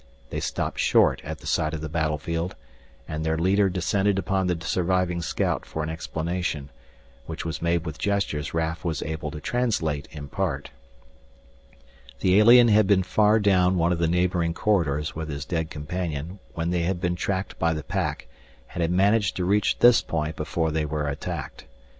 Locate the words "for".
5.63-5.83